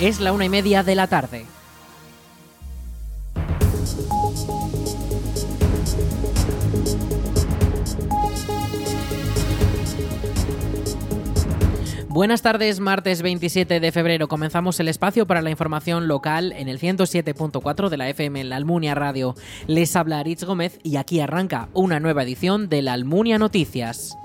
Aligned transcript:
Es 0.00 0.20
la 0.20 0.32
una 0.32 0.44
y 0.44 0.48
media 0.48 0.84
de 0.84 0.94
la 0.94 1.08
tarde. 1.08 1.44
Buenas 12.08 12.42
tardes, 12.42 12.78
martes 12.78 13.22
27 13.22 13.80
de 13.80 13.92
febrero. 13.92 14.28
Comenzamos 14.28 14.78
el 14.78 14.86
espacio 14.86 15.26
para 15.26 15.42
la 15.42 15.50
información 15.50 16.06
local 16.06 16.52
en 16.52 16.68
el 16.68 16.78
107.4 16.78 17.88
de 17.88 17.96
la 17.96 18.08
FM 18.08 18.40
en 18.40 18.48
la 18.50 18.56
Almunia 18.56 18.94
Radio. 18.94 19.34
Les 19.66 19.96
habla 19.96 20.20
Aritz 20.20 20.44
Gómez 20.44 20.78
y 20.84 20.96
aquí 20.96 21.18
arranca 21.18 21.68
una 21.74 21.98
nueva 21.98 22.22
edición 22.22 22.68
de 22.68 22.82
la 22.82 22.92
Almunia 22.92 23.38
Noticias. 23.38 24.16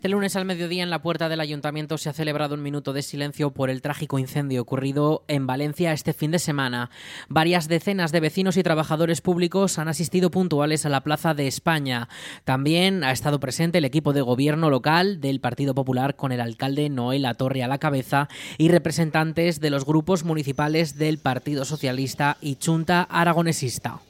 Este 0.00 0.08
lunes 0.08 0.34
al 0.34 0.46
mediodía 0.46 0.82
en 0.82 0.88
la 0.88 1.02
puerta 1.02 1.28
del 1.28 1.40
ayuntamiento 1.40 1.98
se 1.98 2.08
ha 2.08 2.14
celebrado 2.14 2.54
un 2.54 2.62
minuto 2.62 2.94
de 2.94 3.02
silencio 3.02 3.50
por 3.50 3.68
el 3.68 3.82
trágico 3.82 4.18
incendio 4.18 4.62
ocurrido 4.62 5.24
en 5.28 5.46
Valencia 5.46 5.92
este 5.92 6.14
fin 6.14 6.30
de 6.30 6.38
semana. 6.38 6.88
Varias 7.28 7.68
decenas 7.68 8.10
de 8.10 8.20
vecinos 8.20 8.56
y 8.56 8.62
trabajadores 8.62 9.20
públicos 9.20 9.78
han 9.78 9.88
asistido 9.88 10.30
puntuales 10.30 10.86
a 10.86 10.88
la 10.88 11.02
Plaza 11.02 11.34
de 11.34 11.46
España. 11.46 12.08
También 12.44 13.04
ha 13.04 13.12
estado 13.12 13.40
presente 13.40 13.76
el 13.76 13.84
equipo 13.84 14.14
de 14.14 14.22
gobierno 14.22 14.70
local 14.70 15.20
del 15.20 15.38
Partido 15.38 15.74
Popular 15.74 16.16
con 16.16 16.32
el 16.32 16.40
alcalde 16.40 16.88
Noel 16.88 17.26
Torre 17.36 17.62
a 17.62 17.68
la 17.68 17.76
cabeza 17.76 18.30
y 18.56 18.70
representantes 18.70 19.60
de 19.60 19.68
los 19.68 19.84
grupos 19.84 20.24
municipales 20.24 20.96
del 20.96 21.18
Partido 21.18 21.66
Socialista 21.66 22.38
y 22.40 22.56
Chunta 22.56 23.02
Aragonesista. 23.02 24.00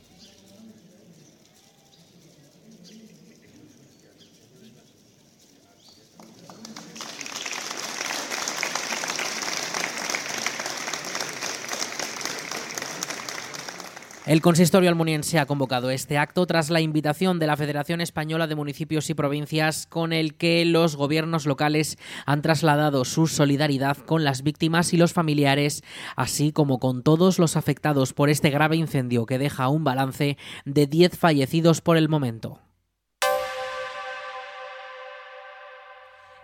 El 14.27 14.43
consistorio 14.43 14.91
almuniense 14.91 15.39
ha 15.39 15.47
convocado 15.47 15.91
este 15.91 16.19
acto 16.19 16.47
tras 16.47 16.69
la 16.69 16.83
invitación 16.83 17.39
de 17.39 17.47
la 17.47 17.57
Federación 17.57 18.03
Española 18.03 18.47
de 18.47 18.55
Municipios 18.55 19.09
y 19.09 19.15
Provincias 19.15 19.87
con 19.87 20.13
el 20.13 20.35
que 20.35 20.67
los 20.67 20.95
gobiernos 20.95 21.47
locales 21.47 21.97
han 22.27 22.43
trasladado 22.43 23.07
su 23.07 23.27
solidaridad 23.27 23.97
con 23.97 24.23
las 24.23 24.43
víctimas 24.43 24.93
y 24.93 24.99
los 24.99 25.15
familiares, 25.15 25.83
así 26.17 26.53
como 26.53 26.79
con 26.79 27.03
todos 27.03 27.39
los 27.39 27.57
afectados 27.57 28.13
por 28.13 28.29
este 28.29 28.51
grave 28.51 28.77
incendio 28.77 29.25
que 29.25 29.39
deja 29.39 29.69
un 29.69 29.85
balance 29.85 30.37
de 30.67 30.87
10 30.87 31.17
fallecidos 31.17 31.81
por 31.81 31.97
el 31.97 32.11
momento. 32.11 32.61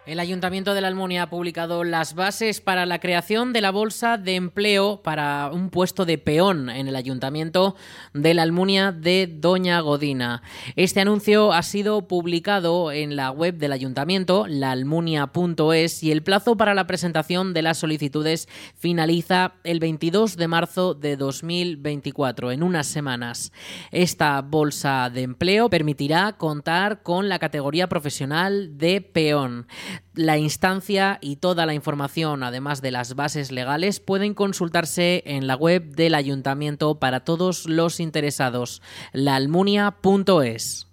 El 0.07 0.21
Ayuntamiento 0.21 0.73
de 0.73 0.81
la 0.81 0.87
Almunia 0.87 1.25
ha 1.25 1.31
publicado 1.31 1.83
las 1.83 2.15
bases 2.15 2.61
para 2.61 2.87
la 2.87 3.01
creación 3.01 3.53
de 3.53 3.61
la 3.61 3.73
bolsa 3.73 4.19
de 4.19 4.37
empleo 4.37 5.03
para 5.03 5.51
un 5.53 5.69
puesto 5.69 6.05
de 6.05 6.17
peón 6.17 6.71
en 6.71 6.87
el 6.87 6.95
Ayuntamiento 6.95 7.75
de 8.15 8.33
la 8.33 8.43
Almunia 8.43 8.93
de 8.93 9.27
Doña 9.27 9.81
Godina. 9.81 10.43
Este 10.77 11.01
anuncio 11.01 11.53
ha 11.53 11.65
sido 11.65 12.07
publicado 12.07 12.93
en 12.93 13.17
la 13.17 13.33
web 13.33 13.57
del 13.57 13.73
Ayuntamiento, 13.73 14.47
laalmunia.es, 14.47 16.05
y 16.05 16.13
el 16.13 16.23
plazo 16.23 16.57
para 16.57 16.75
la 16.75 16.87
presentación 16.87 17.53
de 17.53 17.63
las 17.63 17.79
solicitudes 17.79 18.49
finaliza 18.77 19.55
el 19.65 19.81
22 19.81 20.37
de 20.37 20.47
marzo 20.47 20.95
de 20.95 21.17
2024, 21.17 22.53
en 22.53 22.63
unas 22.63 22.87
semanas. 22.87 23.51
Esta 23.91 24.41
bolsa 24.41 25.11
de 25.13 25.23
empleo 25.23 25.69
permitirá 25.69 26.35
contar 26.35 27.03
con 27.03 27.29
la 27.29 27.41
categoría 27.41 27.89
profesional 27.89 28.79
de 28.79 29.01
peón. 29.01 29.67
La 30.15 30.39
instancia 30.39 31.19
y 31.21 31.37
toda 31.37 31.67
la 31.67 31.75
información, 31.75 32.43
además 32.43 32.83
de 32.83 32.91
las 32.91 33.15
bases 33.15 33.53
legales, 33.53 34.01
pueden 34.01 34.35
consultarse 34.35 35.23
en 35.27 35.47
la 35.47 35.57
web 35.57 35.95
del 35.95 36.15
ayuntamiento 36.15 36.99
para 36.99 37.21
todos 37.21 37.67
los 37.67 38.01
interesados, 38.01 38.83
laalmunia.es. 39.13 40.86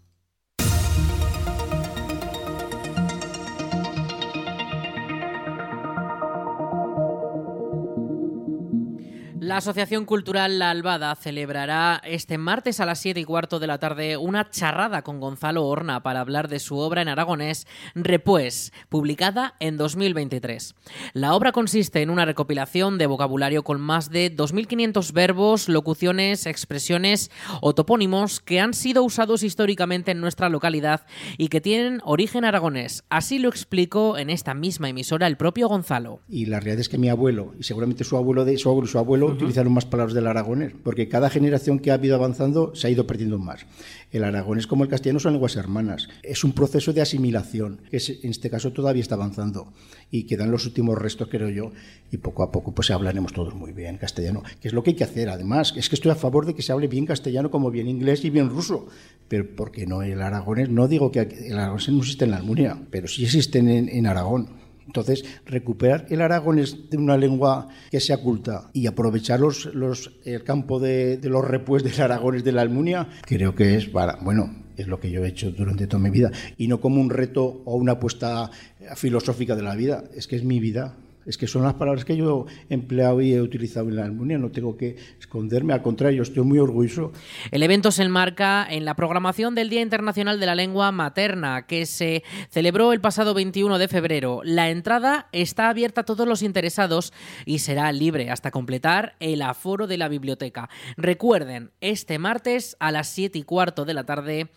La 9.44 9.58
Asociación 9.58 10.06
Cultural 10.06 10.58
La 10.58 10.70
Albada 10.70 11.14
celebrará 11.18 12.02
este 12.06 12.38
martes 12.38 12.80
a 12.80 12.86
las 12.86 13.00
7 13.00 13.20
y 13.20 13.26
cuarto 13.26 13.60
de 13.60 13.68
la 13.68 13.78
tarde 13.78 14.16
una 14.16 14.50
charrada 14.50 15.02
con 15.02 15.20
Gonzalo 15.20 15.66
Horna 15.66 16.02
para 16.02 16.22
hablar 16.22 16.48
de 16.48 16.60
su 16.60 16.78
obra 16.78 17.02
en 17.02 17.10
aragonés 17.10 17.68
Repués, 17.94 18.72
publicada 18.88 19.56
en 19.60 19.76
2023. 19.76 20.76
La 21.12 21.36
obra 21.36 21.52
consiste 21.52 22.02
en 22.02 22.10
una 22.10 22.24
recopilación 22.24 22.98
de 22.98 23.06
vocabulario 23.06 23.64
con 23.64 23.82
más 23.82 24.10
de 24.10 24.34
2.500 24.34 25.12
verbos, 25.12 25.68
locuciones, 25.68 26.46
expresiones 26.46 27.30
o 27.60 27.76
topónimos 27.76 28.40
que 28.40 28.62
han 28.62 28.74
sido 28.74 29.04
usados 29.04 29.44
históricamente 29.44 30.12
en 30.12 30.22
nuestra 30.22 30.48
localidad 30.48 31.06
y 31.38 31.50
que 31.50 31.60
tienen 31.60 32.00
origen 32.06 32.46
aragonés. 32.46 33.04
Así 33.10 33.40
lo 33.40 33.50
explicó 33.50 34.18
en 34.18 34.30
esta 34.30 34.54
misma 34.54 34.88
emisora 34.88 35.28
el 35.28 35.36
propio 35.36 35.68
Gonzalo. 35.68 36.22
Y 36.30 36.46
la 36.46 36.62
realidad 36.62 36.80
es 36.80 36.88
que 36.88 36.98
mi 36.98 37.10
abuelo, 37.10 37.54
y 37.60 37.64
seguramente 37.64 38.06
su 38.06 38.16
abuelo 38.16 38.46
de 38.46 38.58
su 38.58 38.70
abuelo, 38.70 38.88
su 38.88 39.00
abuelo 39.00 39.33
utilizaron 39.34 39.74
más 39.74 39.86
palabras 39.86 40.14
del 40.14 40.28
aragonés, 40.28 40.74
porque 40.84 41.10
cada 41.10 41.30
generación 41.30 41.80
que 41.80 41.92
ha 41.92 42.04
ido 42.04 42.16
avanzando 42.16 42.74
se 42.76 42.88
ha 42.88 42.90
ido 42.90 43.06
perdiendo 43.06 43.38
más. 43.38 43.66
El 44.12 44.24
aragonés 44.24 44.68
como 44.68 44.84
el 44.84 44.90
castellano 44.90 45.20
son 45.20 45.34
lenguas 45.34 45.56
hermanas. 45.56 46.08
Es 46.22 46.44
un 46.44 46.54
proceso 46.54 46.94
de 46.94 47.02
asimilación, 47.02 47.82
que 47.90 47.98
en 47.98 48.30
este 48.30 48.50
caso 48.50 48.72
todavía 48.72 49.02
está 49.02 49.16
avanzando 49.16 49.74
y 50.12 50.24
quedan 50.24 50.52
los 50.52 50.66
últimos 50.66 50.98
restos, 50.98 51.28
creo 51.30 51.50
yo, 51.50 51.72
y 52.12 52.18
poco 52.18 52.44
a 52.44 52.52
poco 52.52 52.74
pues 52.74 52.92
hablaremos 52.92 53.34
todos 53.34 53.56
muy 53.56 53.72
bien 53.72 53.98
castellano, 53.98 54.44
que 54.62 54.68
es 54.68 54.74
lo 54.74 54.84
que 54.84 54.92
hay 54.92 54.96
que 54.96 55.04
hacer. 55.04 55.30
Además, 55.30 55.74
es 55.76 55.90
que 55.90 55.96
estoy 55.96 56.12
a 56.12 56.16
favor 56.16 56.46
de 56.46 56.54
que 56.54 56.62
se 56.62 56.72
hable 56.72 56.88
bien 56.88 57.06
castellano 57.06 57.52
como 57.52 57.72
bien 57.72 57.88
inglés 57.88 58.24
y 58.24 58.30
bien 58.30 58.50
ruso, 58.50 58.88
pero 59.28 59.56
porque 59.56 59.86
no 59.86 60.04
el 60.04 60.22
aragonés, 60.22 60.70
no 60.70 60.88
digo 60.88 61.12
que 61.12 61.20
el 61.22 61.58
aragonés 61.58 61.90
no 61.90 62.00
existe 62.00 62.26
en 62.26 62.32
la 62.32 62.38
Almunia, 62.38 62.80
pero 62.92 63.08
sí 63.08 63.24
existe 63.24 63.60
en 63.60 64.08
Aragón. 64.08 64.63
Entonces, 64.86 65.24
recuperar 65.46 66.06
el 66.10 66.22
aragonés 66.22 66.90
de 66.90 66.98
una 66.98 67.18
lengua 67.18 67.68
que 67.90 68.00
sea 68.00 68.18
culta 68.18 68.70
y 68.74 68.88
aprovechar 68.88 69.40
los, 69.40 70.12
el 70.26 70.44
campo 70.44 70.80
de, 70.80 71.20
los 71.24 71.46
repuestos 71.46 71.92
del 71.92 72.02
aragonés 72.02 72.44
de 72.44 72.52
la 72.52 72.62
Almunia, 72.62 73.08
creo 73.26 73.56
que 73.56 73.76
es 73.76 73.88
para, 73.88 74.18
bueno, 74.22 74.64
es 74.78 74.88
lo 74.88 75.00
que 75.00 75.12
yo 75.12 75.24
he 75.24 75.30
hecho 75.30 75.52
durante 75.52 75.88
toda 75.88 76.04
mi 76.04 76.10
vida. 76.10 76.32
Y 76.58 76.68
no 76.68 76.82
como 76.82 77.00
un 77.00 77.10
reto 77.10 77.62
o 77.66 77.76
una 77.76 77.94
apuesta 77.94 78.50
filosófica 78.96 79.56
de 79.56 79.64
la 79.64 79.76
vida, 79.76 80.04
es 80.16 80.28
que 80.28 80.36
es 80.36 80.44
mi 80.44 80.60
vida. 80.60 80.96
Es 81.26 81.38
que 81.38 81.48
son 81.48 81.64
las 81.64 81.76
palabras 81.76 82.04
que 82.04 82.18
yo 82.18 82.46
he 82.70 82.74
empleado 82.74 83.22
y 83.22 83.34
he 83.34 83.42
utilizado 83.42 83.88
en 83.88 83.96
la 83.96 84.04
Almunia, 84.04 84.38
no 84.38 84.52
tengo 84.52 84.76
que 84.76 84.98
esconderme, 85.20 85.74
al 85.74 85.82
contrario, 85.82 86.22
estoy 86.22 86.44
muy 86.44 86.60
orgulloso. 86.60 87.14
El 87.52 87.64
evento 87.64 87.92
se 87.92 88.04
enmarca 88.04 88.68
en 88.70 88.84
la 88.84 88.96
programación 88.96 89.56
del 89.56 89.70
Día 89.70 89.82
Internacional 89.82 90.40
de 90.40 90.46
la 90.46 90.56
Lengua 90.56 90.92
Materna, 90.92 91.66
que 91.66 91.86
se 91.86 92.24
celebró 92.50 92.92
el 92.92 93.00
pasado 93.00 93.34
21 93.34 93.78
de 93.78 93.88
febrero. 93.88 94.42
La 94.44 94.70
entrada 94.70 95.28
está 95.32 95.70
abierta 95.70 96.02
a 96.02 96.06
todos 96.06 96.28
los 96.28 96.42
interesados 96.42 97.14
y 97.46 97.60
será 97.60 97.92
libre 97.92 98.30
hasta 98.30 98.52
completar 98.52 99.16
el 99.20 99.42
aforo 99.42 99.88
de 99.88 99.98
la 99.98 100.10
biblioteca. 100.10 100.70
Recuerden, 100.98 101.72
este 101.80 102.20
martes 102.20 102.76
a 102.80 102.92
las 102.92 103.08
7 103.08 103.40
y 103.40 103.44
cuarto 103.44 103.86
de 103.86 103.94
la 103.94 104.04
tarde, 104.04 104.52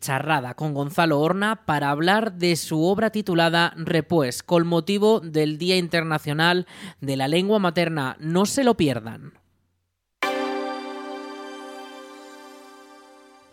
charrada 0.00 0.54
con 0.54 0.74
Gonzalo 0.74 1.20
Horna 1.20 1.64
para 1.64 1.90
hablar 1.90 2.34
de 2.34 2.56
su 2.56 2.82
obra 2.84 3.10
titulada 3.10 3.72
Repues, 3.76 4.42
con 4.42 4.66
motivo 4.66 5.20
del 5.20 5.56
Día 5.56 5.76
Internacional 5.76 6.09
Nacional 6.10 6.66
de 7.00 7.16
la 7.16 7.28
Lengua 7.28 7.58
Materna. 7.58 8.18
No 8.20 8.44
se 8.44 8.62
lo 8.64 8.76
pierdan. 8.76 9.39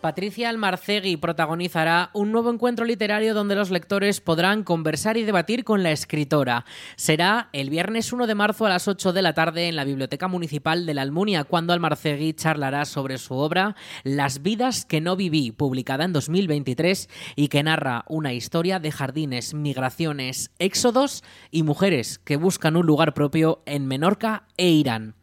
Patricia 0.00 0.48
Almarcegui 0.48 1.16
protagonizará 1.16 2.10
un 2.12 2.30
nuevo 2.30 2.52
encuentro 2.52 2.84
literario 2.84 3.34
donde 3.34 3.56
los 3.56 3.70
lectores 3.70 4.20
podrán 4.20 4.62
conversar 4.62 5.16
y 5.16 5.24
debatir 5.24 5.64
con 5.64 5.82
la 5.82 5.90
escritora. 5.90 6.64
Será 6.94 7.48
el 7.52 7.68
viernes 7.68 8.12
1 8.12 8.28
de 8.28 8.34
marzo 8.36 8.64
a 8.64 8.68
las 8.68 8.86
8 8.86 9.12
de 9.12 9.22
la 9.22 9.32
tarde 9.32 9.66
en 9.66 9.74
la 9.74 9.84
Biblioteca 9.84 10.28
Municipal 10.28 10.86
de 10.86 10.94
la 10.94 11.02
Almunia, 11.02 11.42
cuando 11.42 11.72
Almarcegui 11.72 12.32
charlará 12.34 12.84
sobre 12.84 13.18
su 13.18 13.34
obra 13.34 13.74
Las 14.04 14.42
vidas 14.42 14.84
que 14.84 15.00
no 15.00 15.16
viví, 15.16 15.50
publicada 15.50 16.04
en 16.04 16.12
2023 16.12 17.08
y 17.34 17.48
que 17.48 17.64
narra 17.64 18.04
una 18.06 18.32
historia 18.32 18.78
de 18.78 18.92
jardines, 18.92 19.52
migraciones, 19.52 20.52
éxodos 20.60 21.24
y 21.50 21.64
mujeres 21.64 22.20
que 22.20 22.36
buscan 22.36 22.76
un 22.76 22.86
lugar 22.86 23.14
propio 23.14 23.62
en 23.66 23.86
Menorca 23.86 24.44
e 24.56 24.68
Irán. 24.68 25.14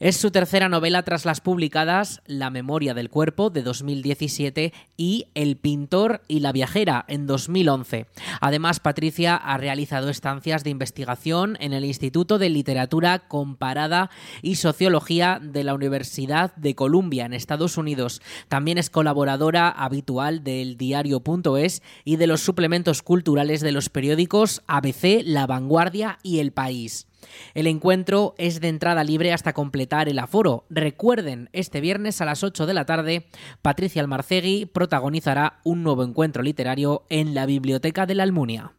Es 0.00 0.16
su 0.16 0.30
tercera 0.30 0.68
novela 0.68 1.02
tras 1.02 1.24
las 1.24 1.40
publicadas 1.40 2.22
La 2.24 2.50
memoria 2.50 2.94
del 2.94 3.10
cuerpo 3.10 3.50
de 3.50 3.64
2017 3.64 4.72
y 4.96 5.26
El 5.34 5.56
pintor 5.56 6.22
y 6.28 6.38
la 6.38 6.52
viajera 6.52 7.04
en 7.08 7.26
2011. 7.26 8.06
Además, 8.40 8.78
Patricia 8.78 9.34
ha 9.34 9.58
realizado 9.58 10.08
estancias 10.08 10.62
de 10.62 10.70
investigación 10.70 11.56
en 11.58 11.72
el 11.72 11.84
Instituto 11.84 12.38
de 12.38 12.48
Literatura 12.48 13.26
Comparada 13.26 14.08
y 14.40 14.54
Sociología 14.54 15.40
de 15.42 15.64
la 15.64 15.74
Universidad 15.74 16.54
de 16.54 16.76
Columbia 16.76 17.26
en 17.26 17.32
Estados 17.32 17.76
Unidos. 17.76 18.22
También 18.46 18.78
es 18.78 18.90
colaboradora 18.90 19.68
habitual 19.68 20.44
del 20.44 20.76
diario.es 20.76 21.82
y 22.04 22.14
de 22.14 22.26
los 22.28 22.40
suplementos 22.40 23.02
culturales 23.02 23.62
de 23.62 23.72
los 23.72 23.88
periódicos 23.88 24.62
ABC, 24.68 25.22
La 25.24 25.48
Vanguardia 25.48 26.20
y 26.22 26.38
El 26.38 26.52
País. 26.52 27.08
El 27.54 27.66
encuentro 27.66 28.34
es 28.38 28.60
de 28.60 28.68
entrada 28.68 29.04
libre 29.04 29.32
hasta 29.32 29.52
completar 29.52 30.08
el 30.08 30.18
aforo. 30.18 30.64
Recuerden, 30.70 31.48
este 31.52 31.80
viernes 31.80 32.20
a 32.20 32.24
las 32.24 32.42
8 32.44 32.66
de 32.66 32.74
la 32.74 32.86
tarde, 32.86 33.26
Patricia 33.62 34.02
Almarcegui 34.02 34.66
protagonizará 34.66 35.60
un 35.64 35.82
nuevo 35.82 36.04
encuentro 36.04 36.42
literario 36.42 37.04
en 37.08 37.34
la 37.34 37.46
Biblioteca 37.46 38.06
de 38.06 38.14
la 38.14 38.22
Almunia. 38.22 38.77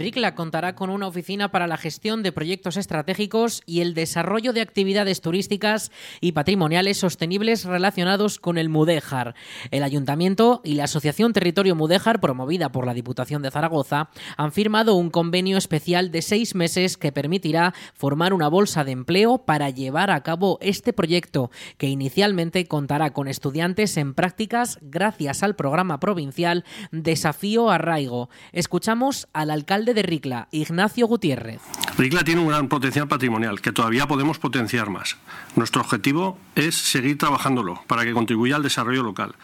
RICLA 0.00 0.34
contará 0.34 0.74
con 0.74 0.88
una 0.88 1.06
oficina 1.06 1.50
para 1.50 1.66
la 1.66 1.76
gestión 1.76 2.22
de 2.22 2.32
proyectos 2.32 2.78
estratégicos 2.78 3.62
y 3.66 3.82
el 3.82 3.92
desarrollo 3.92 4.54
de 4.54 4.62
actividades 4.62 5.20
turísticas 5.20 5.92
y 6.22 6.32
patrimoniales 6.32 6.96
sostenibles 6.96 7.66
relacionados 7.66 8.38
con 8.38 8.56
el 8.56 8.70
Mudéjar. 8.70 9.34
El 9.70 9.82
Ayuntamiento 9.82 10.62
y 10.64 10.74
la 10.74 10.84
Asociación 10.84 11.34
Territorio 11.34 11.76
Mudéjar, 11.76 12.18
promovida 12.18 12.72
por 12.72 12.86
la 12.86 12.94
Diputación 12.94 13.42
de 13.42 13.50
Zaragoza, 13.50 14.08
han 14.38 14.52
firmado 14.52 14.94
un 14.94 15.10
convenio 15.10 15.58
especial 15.58 16.10
de 16.10 16.22
seis 16.22 16.54
meses 16.54 16.96
que 16.96 17.12
permitirá 17.12 17.74
formar 17.92 18.32
una 18.32 18.48
bolsa 18.48 18.84
de 18.84 18.92
empleo 18.92 19.44
para 19.44 19.68
llevar 19.68 20.10
a 20.10 20.22
cabo 20.22 20.56
este 20.62 20.94
proyecto, 20.94 21.50
que 21.76 21.88
inicialmente 21.88 22.66
contará 22.66 23.12
con 23.12 23.28
estudiantes 23.28 23.98
en 23.98 24.14
prácticas 24.14 24.78
gracias 24.80 25.42
al 25.42 25.56
programa 25.56 26.00
provincial 26.00 26.64
Desafío 26.90 27.68
Arraigo. 27.68 28.30
Escuchamos 28.52 29.28
al 29.34 29.50
alcalde 29.50 29.89
de 29.94 30.02
Ricla, 30.02 30.48
Ignacio 30.50 31.06
Gutiérrez. 31.06 31.60
Ricla 31.96 32.24
tiene 32.24 32.40
un 32.40 32.48
gran 32.48 32.68
potencial 32.68 33.08
patrimonial 33.08 33.60
que 33.60 33.72
todavía 33.72 34.06
podemos 34.06 34.38
potenciar 34.38 34.90
más. 34.90 35.16
Nuestro 35.56 35.82
objetivo 35.82 36.38
es 36.54 36.74
seguir 36.74 37.18
trabajándolo 37.18 37.82
para 37.86 38.04
que 38.04 38.12
contribuya 38.12 38.56
al 38.56 38.62
desarrollo 38.62 39.02
local. 39.02 39.34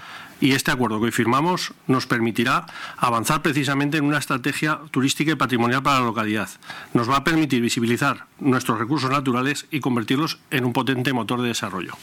Y 0.41 0.53
este 0.53 0.71
acuerdo 0.71 0.99
que 0.99 1.07
hoy 1.07 1.13
firmamos 1.13 1.73
nos 1.87 2.07
permitirá 2.07 2.67
avanzar 2.97 3.43
precisamente 3.43 3.99
en 3.99 4.05
una 4.05 4.19
estrategia 4.19 4.81
turística 4.91 5.33
y 5.33 5.37
patrimonial 5.37 5.83
para 5.83 6.01
la 6.01 6.07
localidad. 6.07 6.49
Nos 6.95 7.11
va 7.11 7.17
a 7.17 7.25
permitir 7.25 7.63
visibilizar 7.63 8.27
nuestros 8.39 8.79
recursos 8.79 9.11
naturales 9.11 9.67
y 9.71 9.81
convertirlos 9.81 10.39
en 10.51 10.65
un 10.65 10.73
potente 10.73 11.13
motor 11.13 11.41
de 11.43 11.49
desarrollo. 11.49 11.95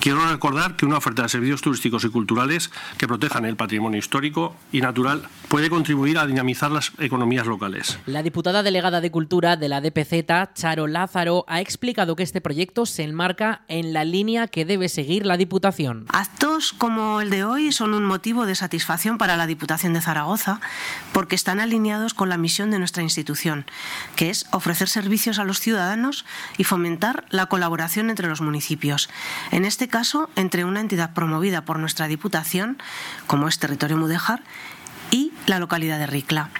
Quiero 0.00 0.26
recordar 0.26 0.76
que 0.76 0.86
una 0.86 0.96
oferta 0.96 1.24
de 1.24 1.28
servicios 1.28 1.60
turísticos 1.60 2.04
y 2.04 2.08
culturales 2.08 2.70
que 2.96 3.06
protejan 3.06 3.44
el 3.44 3.56
patrimonio 3.56 3.98
histórico 3.98 4.56
y 4.72 4.80
natural 4.80 5.28
puede 5.48 5.68
contribuir 5.68 6.16
a 6.16 6.26
dinamizar 6.26 6.70
las 6.70 6.92
economías 6.98 7.46
locales. 7.46 7.98
La 8.06 8.22
diputada 8.22 8.62
delegada 8.62 9.02
de 9.02 9.10
Cultura 9.10 9.58
de 9.58 9.68
la 9.68 9.82
DPZ, 9.82 10.54
Charo 10.54 10.86
Lázaro, 10.86 11.44
ha 11.48 11.60
explicado 11.60 12.16
que 12.16 12.22
este 12.22 12.40
proyecto 12.40 12.86
se 12.86 13.02
enmarca 13.02 13.60
en 13.68 13.92
la 13.92 14.06
línea 14.06 14.48
que 14.48 14.64
debe 14.64 14.88
seguir 14.88 15.26
la 15.26 15.36
Diputación. 15.36 16.06
Actos 16.08 16.72
como 16.72 17.20
el 17.20 17.28
de 17.28 17.44
hoy 17.44 17.70
son 17.70 17.92
un 17.92 18.06
motivo 18.06 18.46
de 18.46 18.54
satisfacción 18.54 19.18
para 19.18 19.36
la 19.36 19.46
Diputación 19.46 19.92
de 19.92 20.00
Zaragoza 20.00 20.62
porque 21.12 21.34
están 21.34 21.60
alineados 21.60 22.14
con 22.14 22.30
la 22.30 22.38
misión 22.38 22.70
de 22.70 22.78
nuestra 22.78 23.02
institución, 23.02 23.66
que 24.16 24.30
es 24.30 24.46
ofrecer 24.50 24.88
servicios 24.88 25.38
a 25.38 25.44
los 25.44 25.60
ciudadanos 25.60 26.24
y 26.56 26.64
fomentar 26.64 27.26
la 27.28 27.46
colaboración 27.46 28.08
entre 28.08 28.28
los 28.28 28.40
municipios. 28.40 29.10
En 29.50 29.66
este 29.66 29.89
caso 29.90 30.30
entre 30.36 30.64
una 30.64 30.80
entidad 30.80 31.12
promovida 31.12 31.64
por 31.64 31.78
nuestra 31.78 32.06
Diputación, 32.06 32.78
como 33.26 33.48
es 33.48 33.58
Territorio 33.58 33.96
Mudéjar, 33.96 34.42
y 35.10 35.32
la 35.46 35.58
localidad 35.58 35.98
de 35.98 36.06
Ricla. 36.06 36.50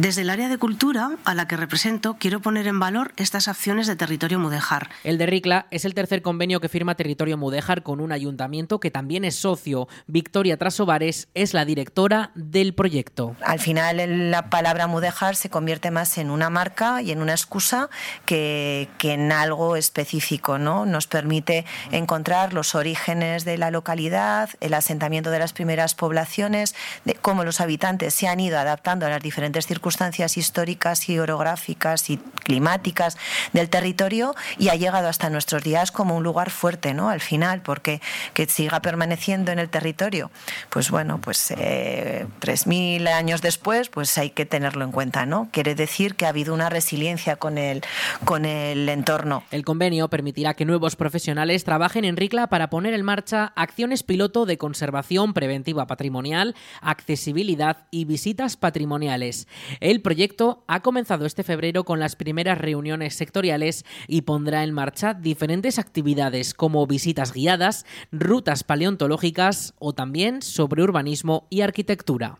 Desde 0.00 0.22
el 0.22 0.30
área 0.30 0.48
de 0.48 0.58
cultura, 0.58 1.16
a 1.24 1.34
la 1.34 1.48
que 1.48 1.56
represento, 1.56 2.18
quiero 2.20 2.38
poner 2.38 2.68
en 2.68 2.78
valor 2.78 3.12
estas 3.16 3.48
acciones 3.48 3.88
de 3.88 3.96
Territorio 3.96 4.38
Mudéjar. 4.38 4.90
El 5.02 5.18
de 5.18 5.26
Ricla 5.26 5.66
es 5.72 5.84
el 5.84 5.94
tercer 5.94 6.22
convenio 6.22 6.60
que 6.60 6.68
firma 6.68 6.94
Territorio 6.94 7.36
Mudéjar 7.36 7.82
con 7.82 7.98
un 7.98 8.12
ayuntamiento 8.12 8.78
que 8.78 8.92
también 8.92 9.24
es 9.24 9.34
socio. 9.34 9.88
Victoria 10.06 10.56
Trasovares 10.56 11.26
es 11.34 11.52
la 11.52 11.64
directora 11.64 12.30
del 12.36 12.74
proyecto. 12.74 13.34
Al 13.42 13.58
final 13.58 14.30
la 14.30 14.50
palabra 14.50 14.86
Mudéjar 14.86 15.34
se 15.34 15.50
convierte 15.50 15.90
más 15.90 16.16
en 16.18 16.30
una 16.30 16.48
marca 16.48 17.02
y 17.02 17.10
en 17.10 17.20
una 17.20 17.32
excusa 17.32 17.90
que, 18.24 18.88
que 18.98 19.14
en 19.14 19.32
algo 19.32 19.74
específico. 19.74 20.58
¿no? 20.58 20.86
Nos 20.86 21.08
permite 21.08 21.64
encontrar 21.90 22.52
los 22.52 22.76
orígenes 22.76 23.44
de 23.44 23.58
la 23.58 23.72
localidad, 23.72 24.50
el 24.60 24.74
asentamiento 24.74 25.32
de 25.32 25.40
las 25.40 25.52
primeras 25.52 25.96
poblaciones, 25.96 26.76
de 27.04 27.14
cómo 27.14 27.42
los 27.42 27.60
habitantes 27.60 28.14
se 28.14 28.28
han 28.28 28.38
ido 28.38 28.60
adaptando 28.60 29.04
a 29.04 29.08
las 29.08 29.24
diferentes 29.24 29.66
circunstancias 29.66 29.87
circunstancias 29.88 30.36
históricas 30.36 31.08
y 31.08 31.18
orográficas 31.18 32.10
y 32.10 32.18
climáticas 32.18 33.16
del 33.54 33.70
territorio 33.70 34.34
y 34.58 34.68
ha 34.68 34.74
llegado 34.74 35.08
hasta 35.08 35.30
nuestros 35.30 35.62
días 35.62 35.92
como 35.92 36.14
un 36.14 36.22
lugar 36.22 36.50
fuerte, 36.50 36.92
¿no? 36.92 37.08
Al 37.08 37.20
final, 37.20 37.62
porque 37.62 38.02
que 38.34 38.46
siga 38.46 38.80
permaneciendo 38.80 39.50
en 39.50 39.58
el 39.58 39.70
territorio, 39.70 40.30
pues 40.68 40.90
bueno, 40.90 41.20
pues 41.22 41.54
eh, 41.56 42.26
3.000 42.40 43.08
años 43.08 43.40
después, 43.40 43.88
pues 43.88 44.18
hay 44.18 44.28
que 44.28 44.44
tenerlo 44.44 44.84
en 44.84 44.92
cuenta, 44.92 45.24
¿no? 45.24 45.48
Quiere 45.52 45.74
decir 45.74 46.16
que 46.16 46.26
ha 46.26 46.30
habido 46.30 46.52
una 46.52 46.68
resiliencia 46.68 47.36
con 47.36 47.56
el, 47.56 47.82
con 48.26 48.44
el 48.44 48.90
entorno. 48.90 49.44
El 49.50 49.64
convenio 49.64 50.08
permitirá 50.08 50.52
que 50.52 50.66
nuevos 50.66 50.96
profesionales 50.96 51.64
trabajen 51.64 52.04
en 52.04 52.18
RICLA 52.18 52.48
para 52.48 52.68
poner 52.68 52.92
en 52.92 53.04
marcha 53.04 53.52
acciones 53.56 54.02
piloto 54.02 54.44
de 54.44 54.58
conservación 54.58 55.32
preventiva 55.32 55.86
patrimonial, 55.86 56.54
accesibilidad 56.82 57.86
y 57.90 58.04
visitas 58.04 58.56
patrimoniales. 58.58 59.48
El 59.80 60.02
proyecto 60.02 60.64
ha 60.66 60.80
comenzado 60.80 61.26
este 61.26 61.44
febrero 61.44 61.84
con 61.84 62.00
las 62.00 62.16
primeras 62.16 62.58
reuniones 62.58 63.14
sectoriales 63.14 63.84
y 64.06 64.22
pondrá 64.22 64.64
en 64.64 64.72
marcha 64.72 65.14
diferentes 65.14 65.78
actividades 65.78 66.54
como 66.54 66.86
visitas 66.86 67.32
guiadas, 67.32 67.86
rutas 68.12 68.64
paleontológicas 68.64 69.74
o 69.78 69.92
también 69.92 70.42
sobre 70.42 70.82
urbanismo 70.82 71.46
y 71.50 71.60
arquitectura. 71.62 72.38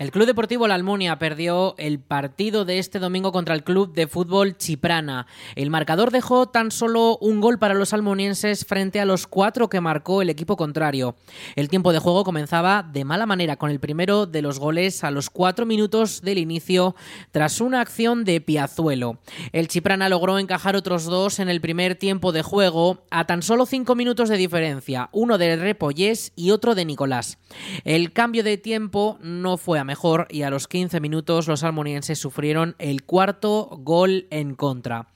El 0.00 0.10
Club 0.10 0.26
Deportivo 0.26 0.66
La 0.66 0.74
Almunia 0.74 1.20
perdió 1.20 1.76
el 1.78 2.00
partido 2.00 2.64
de 2.64 2.80
este 2.80 2.98
domingo 2.98 3.30
contra 3.30 3.54
el 3.54 3.62
Club 3.62 3.94
de 3.94 4.08
Fútbol 4.08 4.56
Chiprana. 4.56 5.28
El 5.54 5.70
marcador 5.70 6.10
dejó 6.10 6.46
tan 6.48 6.72
solo 6.72 7.16
un 7.18 7.40
gol 7.40 7.60
para 7.60 7.74
los 7.74 7.92
almunienses 7.92 8.66
frente 8.66 8.98
a 8.98 9.04
los 9.04 9.28
cuatro 9.28 9.68
que 9.68 9.80
marcó 9.80 10.20
el 10.20 10.30
equipo 10.30 10.56
contrario. 10.56 11.14
El 11.54 11.68
tiempo 11.68 11.92
de 11.92 12.00
juego 12.00 12.24
comenzaba 12.24 12.82
de 12.82 13.04
mala 13.04 13.24
manera 13.24 13.54
con 13.54 13.70
el 13.70 13.78
primero 13.78 14.26
de 14.26 14.42
los 14.42 14.58
goles 14.58 15.04
a 15.04 15.12
los 15.12 15.30
cuatro 15.30 15.64
minutos 15.64 16.22
del 16.22 16.38
inicio 16.38 16.96
tras 17.30 17.60
una 17.60 17.80
acción 17.80 18.24
de 18.24 18.40
Piazuelo. 18.40 19.18
El 19.52 19.68
Chiprana 19.68 20.08
logró 20.08 20.40
encajar 20.40 20.74
otros 20.74 21.04
dos 21.04 21.38
en 21.38 21.48
el 21.48 21.60
primer 21.60 21.94
tiempo 21.94 22.32
de 22.32 22.42
juego 22.42 23.04
a 23.10 23.26
tan 23.26 23.42
solo 23.42 23.64
cinco 23.64 23.94
minutos 23.94 24.28
de 24.28 24.38
diferencia, 24.38 25.08
uno 25.12 25.38
de 25.38 25.54
Repollés 25.54 26.32
y 26.34 26.50
otro 26.50 26.74
de 26.74 26.84
Nicolás. 26.84 27.38
El 27.84 28.12
cambio 28.12 28.42
de 28.42 28.58
tiempo 28.58 29.18
no 29.22 29.56
fue 29.56 29.83
mejor 29.84 30.26
y 30.30 30.42
a 30.42 30.50
los 30.50 30.68
15 30.68 31.00
minutos 31.00 31.46
los 31.48 31.62
almonienses 31.62 32.18
sufrieron 32.18 32.74
el 32.78 33.04
cuarto 33.04 33.68
gol 33.80 34.26
en 34.30 34.54
contra. 34.54 35.08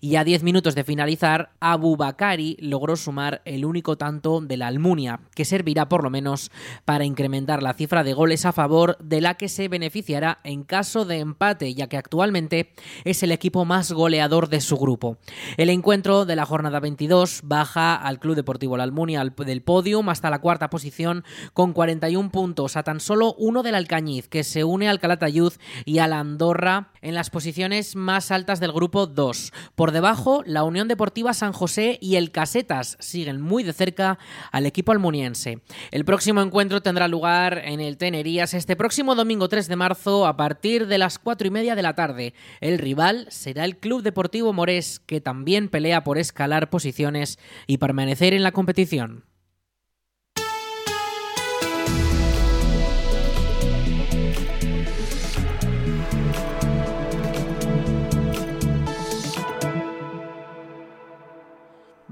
Y 0.00 0.16
a 0.16 0.24
10 0.24 0.42
minutos 0.42 0.74
de 0.74 0.84
finalizar, 0.84 1.50
Abu 1.60 1.96
Bakari 1.96 2.56
logró 2.60 2.96
sumar 2.96 3.42
el 3.44 3.64
único 3.64 3.96
tanto 3.96 4.40
de 4.40 4.56
la 4.56 4.66
Almunia, 4.66 5.20
que 5.34 5.44
servirá 5.44 5.88
por 5.88 6.02
lo 6.02 6.10
menos 6.10 6.50
para 6.84 7.04
incrementar 7.04 7.62
la 7.62 7.74
cifra 7.74 8.04
de 8.04 8.14
goles 8.14 8.44
a 8.44 8.52
favor 8.52 8.98
de 8.98 9.20
la 9.20 9.34
que 9.34 9.48
se 9.48 9.68
beneficiará 9.68 10.40
en 10.44 10.64
caso 10.64 11.04
de 11.04 11.18
empate, 11.18 11.74
ya 11.74 11.88
que 11.88 11.96
actualmente 11.96 12.72
es 13.04 13.22
el 13.22 13.32
equipo 13.32 13.64
más 13.64 13.92
goleador 13.92 14.48
de 14.48 14.60
su 14.60 14.76
grupo. 14.76 15.18
El 15.56 15.70
encuentro 15.70 16.24
de 16.24 16.36
la 16.36 16.46
jornada 16.46 16.80
22 16.80 17.42
baja 17.44 17.94
al 17.94 18.18
Club 18.18 18.36
Deportivo 18.36 18.76
La 18.76 18.84
Almunia 18.84 19.24
del 19.24 19.62
podium 19.62 20.08
hasta 20.08 20.30
la 20.30 20.40
cuarta 20.40 20.70
posición 20.70 21.24
con 21.52 21.72
41 21.72 22.30
puntos, 22.30 22.76
a 22.76 22.82
tan 22.82 23.00
solo 23.00 23.34
uno 23.38 23.62
del 23.62 23.74
Alcañiz 23.74 24.15
que 24.24 24.44
se 24.44 24.64
une 24.64 24.88
al 24.88 25.00
Calatayud 25.00 25.52
y 25.84 25.98
a 25.98 26.06
la 26.06 26.20
Andorra 26.20 26.90
en 27.02 27.14
las 27.14 27.30
posiciones 27.30 27.96
más 27.96 28.30
altas 28.30 28.60
del 28.60 28.72
grupo 28.72 29.06
2. 29.06 29.52
Por 29.74 29.92
debajo, 29.92 30.42
la 30.46 30.64
Unión 30.64 30.88
Deportiva 30.88 31.34
San 31.34 31.52
José 31.52 31.98
y 32.00 32.16
el 32.16 32.30
Casetas 32.30 32.96
siguen 33.00 33.40
muy 33.40 33.62
de 33.62 33.72
cerca 33.72 34.18
al 34.52 34.66
equipo 34.66 34.92
almuniense. 34.92 35.60
El 35.90 36.04
próximo 36.04 36.40
encuentro 36.40 36.82
tendrá 36.82 37.08
lugar 37.08 37.62
en 37.64 37.80
el 37.80 37.96
Tenerías 37.96 38.54
este 38.54 38.76
próximo 38.76 39.14
domingo 39.14 39.48
3 39.48 39.68
de 39.68 39.76
marzo 39.76 40.26
a 40.26 40.36
partir 40.36 40.86
de 40.86 40.98
las 40.98 41.18
4 41.18 41.48
y 41.48 41.50
media 41.50 41.74
de 41.74 41.82
la 41.82 41.94
tarde. 41.94 42.34
El 42.60 42.78
rival 42.78 43.26
será 43.30 43.64
el 43.64 43.78
Club 43.78 44.02
Deportivo 44.02 44.52
Morés, 44.52 45.00
que 45.00 45.20
también 45.20 45.68
pelea 45.68 46.04
por 46.04 46.18
escalar 46.18 46.70
posiciones 46.70 47.38
y 47.66 47.78
permanecer 47.78 48.34
en 48.34 48.42
la 48.42 48.52
competición. 48.52 49.24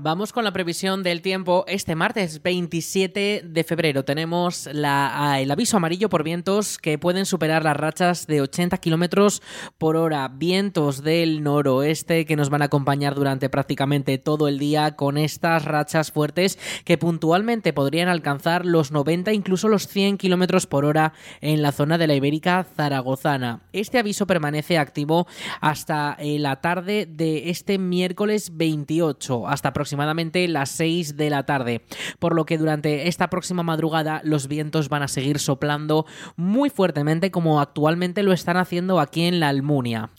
Vamos 0.04 0.34
con 0.34 0.44
la 0.44 0.52
previsión 0.52 1.02
del 1.02 1.22
tiempo. 1.22 1.64
Este 1.66 1.94
martes 1.94 2.42
27 2.42 3.40
de 3.42 3.64
febrero 3.64 4.04
tenemos 4.04 4.68
la, 4.70 5.40
el 5.40 5.50
aviso 5.50 5.78
amarillo 5.78 6.10
por 6.10 6.22
vientos 6.22 6.76
que 6.76 6.98
pueden 6.98 7.24
superar 7.24 7.64
las 7.64 7.74
rachas 7.74 8.26
de 8.26 8.42
80 8.42 8.76
kilómetros 8.76 9.40
por 9.78 9.96
hora. 9.96 10.28
Vientos 10.28 11.02
del 11.02 11.42
noroeste 11.42 12.26
que 12.26 12.36
nos 12.36 12.50
van 12.50 12.60
a 12.60 12.66
acompañar 12.66 13.14
durante 13.14 13.48
prácticamente 13.48 14.18
todo 14.18 14.46
el 14.46 14.58
día 14.58 14.94
con 14.94 15.16
estas 15.16 15.64
rachas 15.64 16.12
fuertes 16.12 16.58
que 16.84 16.98
puntualmente 16.98 17.72
podrían 17.72 18.08
alcanzar 18.08 18.66
los 18.66 18.92
90, 18.92 19.32
incluso 19.32 19.68
los 19.68 19.88
100 19.88 20.18
kilómetros 20.18 20.66
por 20.66 20.84
hora 20.84 21.14
en 21.40 21.62
la 21.62 21.72
zona 21.72 21.96
de 21.96 22.08
la 22.08 22.14
Ibérica 22.14 22.66
zaragozana. 22.76 23.62
Este 23.72 23.98
aviso 23.98 24.26
permanece 24.26 24.76
activo 24.76 25.26
hasta 25.62 26.14
eh, 26.18 26.38
la 26.38 26.56
tarde 26.60 27.06
de 27.06 27.48
este 27.48 27.78
miércoles 27.78 28.54
28, 28.54 29.48
hasta 29.48 29.72
aproximadamente 29.94 30.48
las 30.48 30.70
6 30.70 31.16
de 31.16 31.30
la 31.30 31.44
tarde, 31.44 31.82
por 32.18 32.34
lo 32.34 32.46
que 32.46 32.58
durante 32.58 33.06
esta 33.06 33.30
próxima 33.30 33.62
madrugada 33.62 34.20
los 34.24 34.48
vientos 34.48 34.88
van 34.88 35.02
a 35.02 35.08
seguir 35.08 35.38
soplando 35.38 36.04
muy 36.36 36.68
fuertemente 36.68 37.30
como 37.30 37.60
actualmente 37.60 38.24
lo 38.24 38.32
están 38.32 38.56
haciendo 38.56 38.98
aquí 38.98 39.22
en 39.22 39.38
la 39.38 39.50
Almunia. 39.50 40.10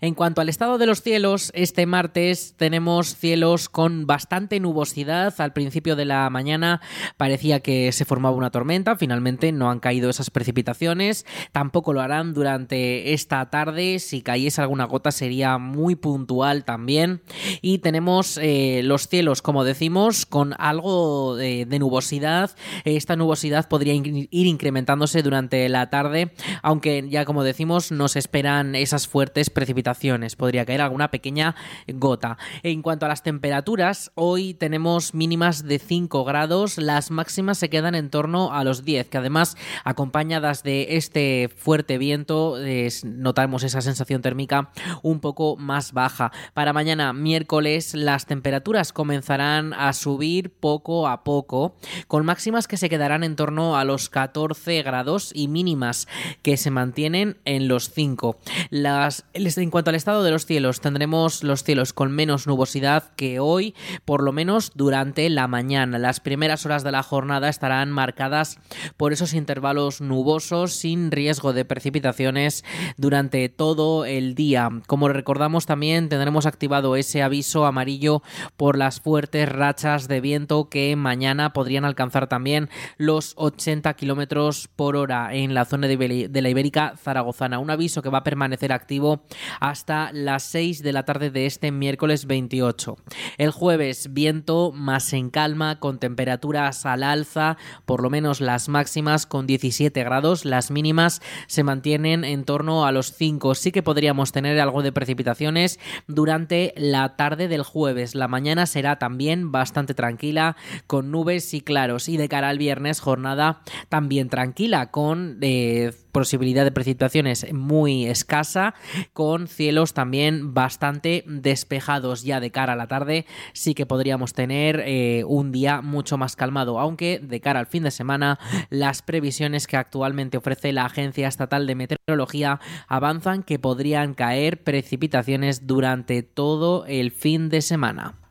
En 0.00 0.14
cuanto 0.14 0.40
al 0.40 0.48
estado 0.48 0.78
de 0.78 0.86
los 0.86 1.02
cielos, 1.02 1.50
este 1.54 1.84
martes 1.86 2.54
tenemos 2.56 3.16
cielos 3.16 3.68
con 3.68 4.06
bastante 4.06 4.60
nubosidad. 4.60 5.34
Al 5.38 5.52
principio 5.52 5.96
de 5.96 6.04
la 6.04 6.30
mañana 6.30 6.80
parecía 7.16 7.58
que 7.58 7.90
se 7.90 8.04
formaba 8.04 8.36
una 8.36 8.50
tormenta, 8.50 8.94
finalmente 8.94 9.50
no 9.50 9.68
han 9.68 9.80
caído 9.80 10.10
esas 10.10 10.30
precipitaciones, 10.30 11.26
tampoco 11.50 11.92
lo 11.92 12.00
harán 12.00 12.34
durante 12.34 13.14
esta 13.14 13.50
tarde, 13.50 13.98
si 13.98 14.22
cayese 14.22 14.60
alguna 14.60 14.84
gota 14.84 15.10
sería 15.10 15.58
muy 15.58 15.96
puntual 15.96 16.64
también 16.64 17.22
y 17.62 17.78
tenemos 17.78 18.38
eh, 18.40 18.82
los 18.84 19.08
cielos, 19.08 19.23
como 19.42 19.64
decimos, 19.64 20.26
con 20.26 20.54
algo 20.58 21.36
de, 21.36 21.66
nubosidad. 21.78 22.50
Esta 22.84 23.16
nubosidad 23.16 23.68
podría 23.68 23.94
ir 23.94 24.46
incrementándose 24.46 25.22
durante 25.22 25.68
la 25.68 25.90
tarde, 25.90 26.32
aunque 26.62 27.06
ya 27.08 27.24
como 27.24 27.42
decimos 27.42 27.90
nos 27.90 28.16
esperan 28.16 28.74
esas 28.74 29.08
fuertes 29.08 29.50
precipitaciones. 29.50 30.36
Podría 30.36 30.64
caer 30.64 30.82
alguna 30.82 31.10
pequeña 31.10 31.56
gota. 31.88 32.38
En 32.62 32.82
cuanto 32.82 33.06
a 33.06 33.08
las 33.08 33.22
temperaturas, 33.22 34.12
hoy 34.14 34.54
tenemos 34.54 35.14
mínimas 35.14 35.64
de 35.64 35.78
5 35.78 36.24
grados, 36.24 36.78
las 36.78 37.10
máximas 37.10 37.58
se 37.58 37.70
quedan 37.70 37.94
en 37.94 38.10
torno 38.10 38.52
a 38.52 38.62
los 38.64 38.84
10, 38.84 39.08
que 39.08 39.18
además 39.18 39.56
acompañadas 39.84 40.62
de 40.62 40.96
este 40.96 41.50
fuerte 41.56 41.98
viento 41.98 42.56
notamos 43.04 43.64
esa 43.64 43.80
sensación 43.80 44.22
térmica 44.22 44.70
un 45.02 45.20
poco 45.20 45.56
más 45.56 45.92
baja. 45.92 46.32
Para 46.52 46.72
mañana 46.72 47.12
miércoles 47.12 47.94
las 47.94 48.26
temperaturas 48.26 48.92
comenzarán 49.14 49.74
a 49.74 49.92
subir 49.92 50.50
poco 50.50 51.06
a 51.06 51.22
poco, 51.22 51.76
con 52.08 52.26
máximas 52.26 52.66
que 52.66 52.76
se 52.76 52.88
quedarán 52.88 53.22
en 53.22 53.36
torno 53.36 53.76
a 53.76 53.84
los 53.84 54.08
14 54.08 54.82
grados 54.82 55.30
y 55.32 55.46
mínimas 55.46 56.08
que 56.42 56.56
se 56.56 56.72
mantienen 56.72 57.36
en 57.44 57.68
los 57.68 57.90
5. 57.90 58.36
Las, 58.70 59.24
en 59.34 59.70
cuanto 59.70 59.90
al 59.90 59.94
estado 59.94 60.24
de 60.24 60.32
los 60.32 60.46
cielos, 60.46 60.80
tendremos 60.80 61.44
los 61.44 61.62
cielos 61.62 61.92
con 61.92 62.10
menos 62.10 62.48
nubosidad 62.48 63.14
que 63.14 63.38
hoy, 63.38 63.76
por 64.04 64.20
lo 64.20 64.32
menos 64.32 64.72
durante 64.74 65.30
la 65.30 65.46
mañana. 65.46 66.00
Las 66.00 66.18
primeras 66.18 66.66
horas 66.66 66.82
de 66.82 66.90
la 66.90 67.04
jornada 67.04 67.48
estarán 67.48 67.92
marcadas 67.92 68.58
por 68.96 69.12
esos 69.12 69.32
intervalos 69.32 70.00
nubosos 70.00 70.72
sin 70.72 71.12
riesgo 71.12 71.52
de 71.52 71.64
precipitaciones 71.64 72.64
durante 72.96 73.48
todo 73.48 74.06
el 74.06 74.34
día. 74.34 74.70
Como 74.88 75.06
recordamos 75.06 75.66
también 75.66 76.08
tendremos 76.08 76.46
activado 76.46 76.96
ese 76.96 77.22
aviso 77.22 77.64
amarillo 77.64 78.24
por 78.56 78.76
las 78.76 79.03
fuertes 79.04 79.46
rachas 79.46 80.08
de 80.08 80.22
viento 80.22 80.70
que 80.70 80.96
mañana 80.96 81.52
podrían 81.52 81.84
alcanzar 81.84 82.26
también 82.26 82.70
los 82.96 83.34
80 83.36 83.92
kilómetros 83.94 84.66
por 84.74 84.96
hora 84.96 85.34
en 85.34 85.52
la 85.52 85.66
zona 85.66 85.88
de, 85.88 86.30
la 86.32 86.48
Ibérica 86.48 86.94
Zaragozana. 86.96 87.58
Un 87.58 87.68
aviso 87.68 88.00
que 88.00 88.08
va 88.08 88.18
a 88.18 88.24
permanecer 88.24 88.72
activo 88.72 89.22
hasta 89.60 90.10
las 90.12 90.44
6 90.44 90.82
de 90.82 90.92
la 90.94 91.04
tarde 91.04 91.30
de 91.30 91.44
este 91.44 91.70
miércoles 91.70 92.26
28. 92.26 92.96
El 93.36 93.50
jueves, 93.50 94.14
viento 94.14 94.72
más 94.72 95.12
en 95.12 95.28
calma, 95.28 95.80
con 95.80 95.98
temperaturas 95.98 96.86
al 96.86 97.02
alza, 97.02 97.58
por 97.84 98.02
lo 98.02 98.08
menos 98.08 98.40
las 98.40 98.70
máximas 98.70 99.26
con 99.26 99.46
17 99.46 100.02
grados, 100.02 100.46
las 100.46 100.70
mínimas 100.70 101.20
se 101.46 101.62
mantienen 101.62 102.24
en 102.24 102.44
torno 102.44 102.86
a 102.86 102.92
los 102.92 103.12
5. 103.12 103.54
Sí 103.54 103.70
que 103.70 103.82
podríamos 103.82 104.32
tener 104.32 104.58
algo 104.60 104.82
de 104.82 104.92
precipitaciones 104.92 105.78
durante 106.06 106.72
la 106.78 107.16
tarde 107.16 107.48
del 107.48 107.64
jueves. 107.64 108.14
La 108.14 108.28
mañana 108.28 108.64
también 108.98 109.52
bastante 109.52 109.94
tranquila, 109.94 110.56
con 110.86 111.10
nubes 111.10 111.54
y 111.54 111.60
claros. 111.60 112.08
Y 112.08 112.16
de 112.16 112.28
cara 112.28 112.48
al 112.48 112.58
viernes, 112.58 113.00
jornada 113.00 113.62
también 113.88 114.28
tranquila, 114.28 114.90
con 114.90 115.38
eh, 115.40 115.92
posibilidad 116.12 116.64
de 116.64 116.70
precipitaciones 116.70 117.52
muy 117.52 118.06
escasa, 118.06 118.74
con 119.12 119.48
cielos 119.48 119.94
también 119.94 120.54
bastante 120.54 121.24
despejados 121.26 122.22
ya 122.22 122.40
de 122.40 122.50
cara 122.50 122.74
a 122.74 122.76
la 122.76 122.86
tarde. 122.86 123.26
Sí 123.52 123.74
que 123.74 123.84
podríamos 123.84 124.32
tener 124.32 124.82
eh, 124.86 125.24
un 125.26 125.50
día 125.50 125.82
mucho 125.82 126.16
más 126.16 126.36
calmado, 126.36 126.78
aunque 126.78 127.18
de 127.18 127.40
cara 127.40 127.60
al 127.60 127.66
fin 127.66 127.82
de 127.82 127.90
semana 127.90 128.38
las 128.70 129.02
previsiones 129.02 129.66
que 129.66 129.76
actualmente 129.76 130.38
ofrece 130.38 130.72
la 130.72 130.84
Agencia 130.84 131.28
Estatal 131.28 131.66
de 131.66 131.74
Meteorología 131.74 132.60
avanzan 132.88 133.42
que 133.42 133.58
podrían 133.58 134.14
caer 134.14 134.62
precipitaciones 134.62 135.66
durante 135.66 136.22
todo 136.22 136.86
el 136.86 137.10
fin 137.10 137.48
de 137.48 137.62
semana. 137.62 138.23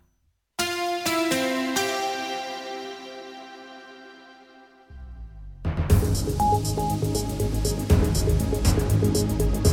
Thank 6.14 6.38
you. 9.68 9.73